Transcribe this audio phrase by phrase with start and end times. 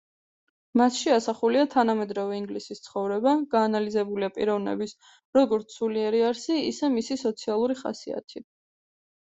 [0.79, 4.97] მასში ასახულია თანამედროვე ინგლისის ცხოვრება, გაანალიზებულია პიროვნების
[5.39, 8.45] როგორც სულიერი არსი, ისე მისი სოციალური ხასიათი.